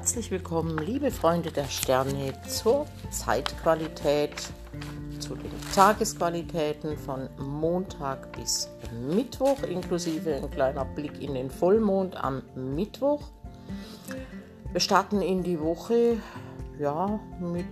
[0.00, 4.32] Herzlich willkommen, liebe Freunde der Sterne, zur Zeitqualität,
[5.18, 8.70] zu den Tagesqualitäten von Montag bis
[9.10, 13.28] Mittwoch, inklusive ein kleiner Blick in den Vollmond am Mittwoch.
[14.72, 16.16] Wir starten in die Woche,
[16.78, 17.66] ja, mit,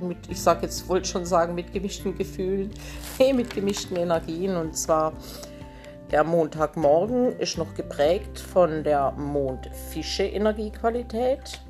[0.00, 2.70] mit ich sage jetzt, wollte schon sagen, mit gemischten Gefühlen,
[3.34, 5.12] mit gemischten Energien und zwar
[6.10, 11.60] der Montagmorgen ist noch geprägt von der Mondfische-Energiequalität.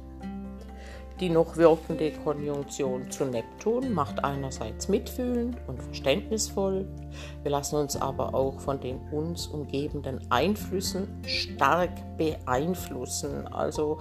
[1.20, 6.86] Die noch wirkende Konjunktion zu Neptun macht einerseits mitfühlend und verständnisvoll.
[7.42, 13.46] Wir lassen uns aber auch von den uns umgebenden Einflüssen stark beeinflussen.
[13.48, 13.98] Also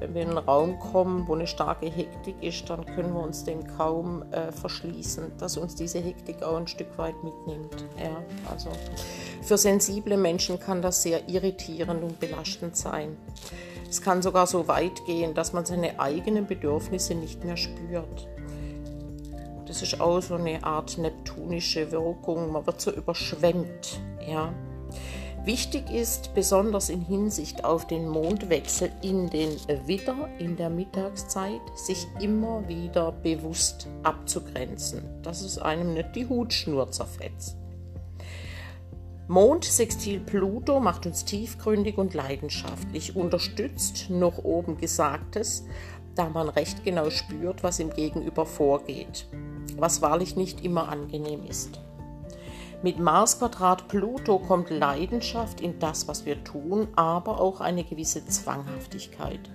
[0.00, 3.44] wenn wir in einen Raum kommen, wo eine starke Hektik ist, dann können wir uns
[3.44, 7.84] dem kaum äh, verschließen, dass uns diese Hektik auch ein Stück weit mitnimmt.
[7.96, 8.16] Ja,
[8.50, 8.70] also
[9.42, 13.16] für sensible Menschen kann das sehr irritierend und belastend sein.
[13.88, 18.28] Es kann sogar so weit gehen, dass man seine eigenen Bedürfnisse nicht mehr spürt.
[19.66, 22.52] Das ist auch so eine Art neptunische Wirkung.
[22.52, 24.00] Man wird so überschwemmt.
[24.26, 24.52] Ja.
[25.44, 29.50] Wichtig ist, besonders in Hinsicht auf den Mondwechsel in den
[29.86, 36.90] Widder in der Mittagszeit, sich immer wieder bewusst abzugrenzen, dass es einem nicht die Hutschnur
[36.90, 37.56] zerfetzt.
[39.28, 45.66] Mond Sextil Pluto macht uns tiefgründig und leidenschaftlich, unterstützt noch oben Gesagtes,
[46.14, 49.26] da man recht genau spürt, was im Gegenüber vorgeht,
[49.76, 51.80] was wahrlich nicht immer angenehm ist.
[52.84, 58.24] Mit Mars Quadrat Pluto kommt Leidenschaft in das, was wir tun, aber auch eine gewisse
[58.24, 59.50] Zwanghaftigkeit.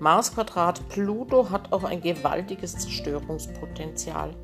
[0.00, 4.34] Mars Quadrat Pluto hat auch ein gewaltiges Zerstörungspotenzial.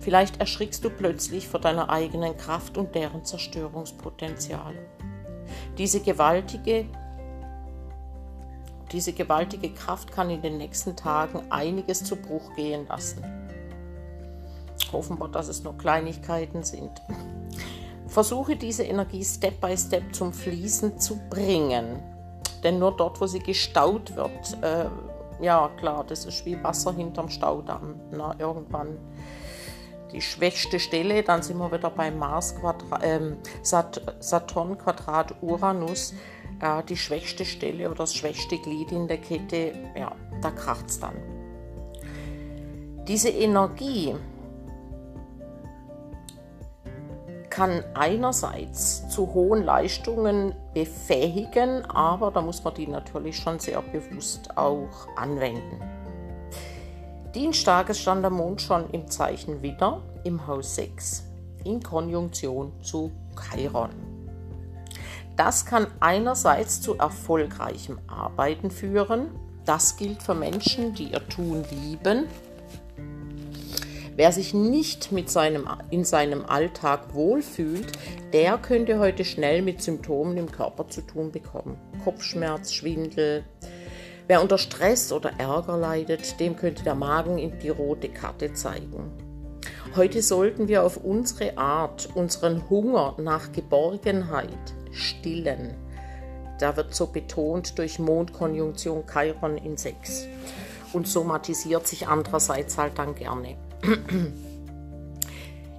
[0.00, 4.74] Vielleicht erschrickst du plötzlich vor deiner eigenen Kraft und deren Zerstörungspotenzial.
[5.76, 6.86] Diese gewaltige,
[8.92, 13.22] diese gewaltige Kraft kann in den nächsten Tagen einiges zu Bruch gehen lassen.
[14.92, 17.02] Hoffen wir, dass es nur Kleinigkeiten sind.
[18.06, 22.02] Versuche diese Energie Step by Step zum Fließen zu bringen.
[22.64, 24.86] Denn nur dort, wo sie gestaut wird, äh,
[25.40, 28.00] ja klar, das ist wie Wasser hinterm Staudamm.
[28.10, 28.98] Na, irgendwann
[30.12, 36.14] die schwächste Stelle, dann sind wir wieder bei Mars Quadrat, ähm, Saturn Quadrat Uranus,
[36.60, 41.00] äh, die schwächste Stelle oder das schwächste Glied in der Kette, ja, da kracht es
[41.00, 41.16] dann.
[43.06, 44.14] Diese Energie
[47.50, 54.56] kann einerseits zu hohen Leistungen befähigen, aber da muss man die natürlich schon sehr bewusst
[54.56, 55.97] auch anwenden.
[57.34, 61.24] Dienstages stand der Mond schon im Zeichen Widder im Haus 6
[61.64, 63.90] in Konjunktion zu Chiron.
[65.36, 69.28] Das kann einerseits zu erfolgreichem Arbeiten führen.
[69.66, 72.24] Das gilt für Menschen, die ihr Tun lieben.
[74.16, 77.92] Wer sich nicht mit seinem, in seinem Alltag wohlfühlt,
[78.32, 81.78] der könnte heute schnell mit Symptomen im Körper zu tun bekommen.
[82.02, 83.44] Kopfschmerz, Schwindel,
[84.28, 89.10] Wer unter Stress oder Ärger leidet, dem könnte der Magen in die rote Karte zeigen.
[89.96, 95.74] Heute sollten wir auf unsere Art unseren Hunger nach Geborgenheit stillen.
[96.60, 100.28] Da wird so betont durch Mondkonjunktion Chiron in 6
[100.92, 103.56] und somatisiert sich andererseits halt dann gerne.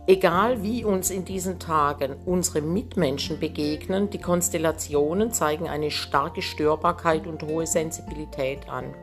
[0.10, 7.28] Egal wie uns in diesen Tagen unsere Mitmenschen begegnen, die Konstellationen zeigen eine starke Störbarkeit
[7.28, 8.96] und hohe Sensibilität an.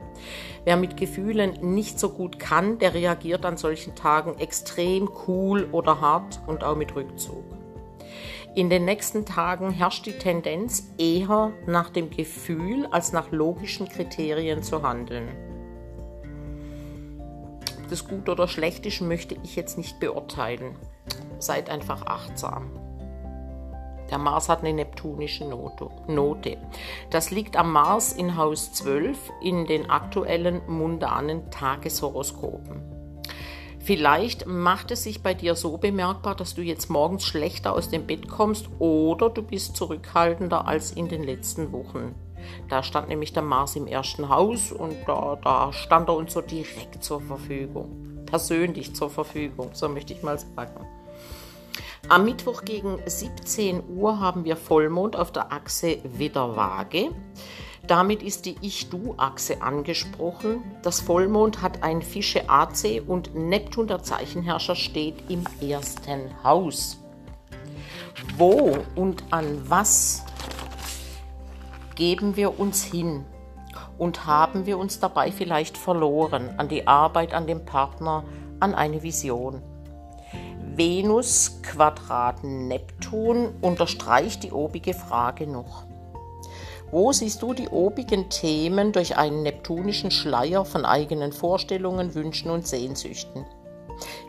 [0.65, 6.01] Wer mit Gefühlen nicht so gut kann, der reagiert an solchen Tagen extrem cool oder
[6.01, 7.45] hart und auch mit Rückzug.
[8.57, 14.65] In den nächsten Tagen herrscht die Tendenz, eher nach dem Gefühl als nach logischen Kriterien
[14.65, 15.29] zu handeln
[17.89, 20.75] das gut oder schlecht ist, möchte ich jetzt nicht beurteilen
[21.39, 22.71] seid einfach achtsam.
[24.11, 26.59] Der Mars hat eine neptunische Note.
[27.11, 32.97] Das liegt am Mars in Haus 12 in den aktuellen mundanen Tageshoroskopen.
[33.81, 38.07] Vielleicht macht es sich bei dir so bemerkbar, dass du jetzt morgens schlechter aus dem
[38.07, 42.15] Bett kommst oder du bist zurückhaltender als in den letzten Wochen.
[42.69, 46.41] Da stand nämlich der Mars im ersten Haus und da, da stand er uns so
[46.41, 48.25] direkt zur Verfügung.
[48.27, 50.85] Persönlich zur Verfügung, so möchte ich mal sagen.
[52.09, 57.11] Am Mittwoch gegen 17 Uhr haben wir Vollmond auf der Achse Widder-Waage.
[57.89, 60.63] Damit ist die Ich-Du-Achse angesprochen.
[60.83, 66.99] Das Vollmond hat ein Fische AC und Neptun, der Zeichenherrscher, steht im ersten Haus.
[68.37, 70.25] Wo und an was
[71.97, 73.25] geben wir uns hin?
[73.99, 78.23] Und haben wir uns dabei vielleicht verloren an die Arbeit, an den Partner,
[78.61, 79.61] an eine Vision?
[80.77, 85.87] Venus Quadrat Neptun unterstreicht die obige Frage noch.
[86.91, 92.67] Wo siehst du die obigen Themen durch einen neptunischen Schleier von eigenen Vorstellungen, Wünschen und
[92.67, 93.47] Sehnsüchten?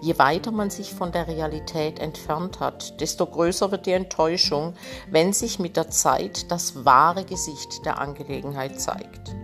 [0.02, 4.74] Je weiter man sich von der Realität entfernt hat, desto größer wird die Enttäuschung,
[5.12, 9.36] wenn sich mit der Zeit das wahre Gesicht der Angelegenheit zeigt.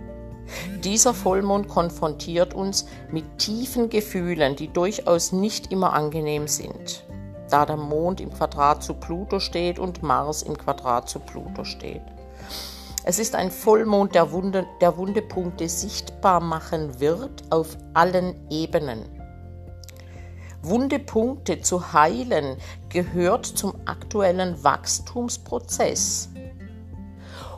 [0.83, 7.05] Dieser Vollmond konfrontiert uns mit tiefen Gefühlen, die durchaus nicht immer angenehm sind,
[7.49, 12.01] da der Mond im Quadrat zu Pluto steht und Mars im Quadrat zu Pluto steht.
[13.05, 19.03] Es ist ein Vollmond, der, Wunde, der Wundepunkte sichtbar machen wird auf allen Ebenen.
[20.61, 22.55] Wundepunkte zu heilen
[22.87, 26.29] gehört zum aktuellen Wachstumsprozess.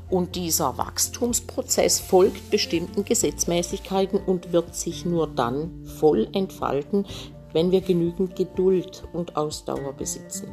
[0.09, 7.05] Und dieser Wachstumsprozess folgt bestimmten Gesetzmäßigkeiten und wird sich nur dann voll entfalten,
[7.53, 10.51] wenn wir genügend Geduld und Ausdauer besitzen.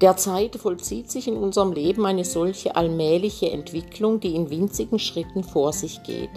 [0.00, 5.72] Derzeit vollzieht sich in unserem Leben eine solche allmähliche Entwicklung, die in winzigen Schritten vor
[5.72, 6.30] sich geht.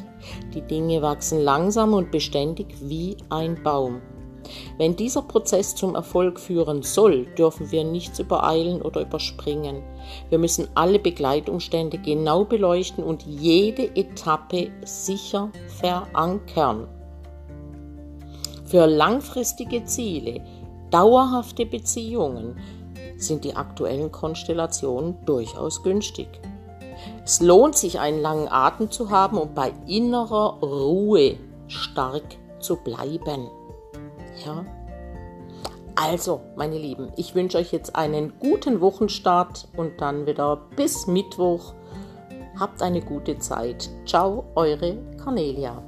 [0.54, 4.02] Die Dinge wachsen langsam und beständig wie ein Baum.
[4.78, 9.84] Wenn dieser Prozess zum Erfolg führen soll, dürfen wir nichts übereilen oder überspringen.
[10.30, 16.88] Wir müssen alle Begleitumstände genau beleuchten und jede Etappe sicher verankern.
[18.66, 20.42] Für langfristige Ziele,
[20.92, 22.58] dauerhafte Beziehungen,
[23.18, 26.28] sind die aktuellen Konstellationen durchaus günstig.
[27.24, 31.38] Es lohnt sich, einen langen Atem zu haben und bei innerer Ruhe
[31.68, 32.24] stark
[32.60, 33.50] zu bleiben.
[34.46, 34.66] Ja?
[35.96, 41.74] Also, meine Lieben, ich wünsche euch jetzt einen guten Wochenstart und dann wieder bis Mittwoch.
[42.60, 43.90] Habt eine gute Zeit.
[44.06, 45.82] Ciao, eure Cornelia.